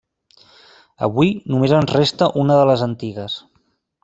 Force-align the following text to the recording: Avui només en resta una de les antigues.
Avui 1.07 1.29
només 1.55 1.75
en 1.81 1.87
resta 1.93 2.31
una 2.45 2.57
de 2.63 2.65
les 2.71 2.87
antigues. 2.89 3.39